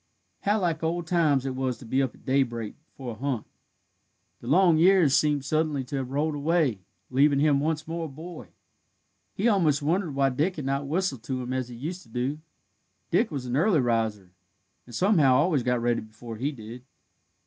[0.39, 3.45] How like old times it was to be up at daybreak for a hunt!
[4.39, 6.81] The long years seemed suddenly to have rolled away,
[7.11, 8.47] leaving him once more a boy.
[9.35, 12.39] He almost wondered why Dick had not whistled to him as he used to do.
[13.11, 14.31] Dick was an early riser,
[14.87, 16.83] and somehow always got ready before he did.